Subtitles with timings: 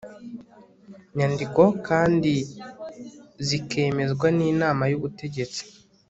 [1.15, 5.61] nyandiko kandizikemezwe n inama y ubutegetsi